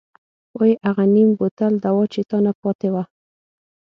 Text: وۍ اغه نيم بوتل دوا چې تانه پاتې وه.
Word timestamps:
وۍ 0.57 0.71
اغه 0.89 1.05
نيم 1.13 1.29
بوتل 1.37 1.73
دوا 1.85 2.03
چې 2.13 2.21
تانه 2.29 2.51
پاتې 2.61 2.87
وه. 2.93 3.03